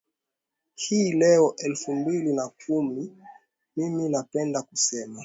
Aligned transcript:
hii 0.75 1.11
leo 1.11 1.55
elfu 1.57 1.95
mbili 1.95 2.33
na 2.33 2.47
kumi 2.49 3.17
mimi 3.75 4.09
napenda 4.09 4.61
kusema 4.61 5.19